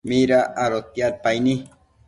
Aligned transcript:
mida 0.09 0.39
adotiadpaini 0.63 1.55